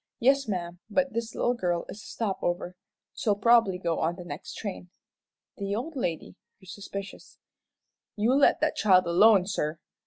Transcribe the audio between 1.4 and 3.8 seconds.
girl is a stop over. She'll probably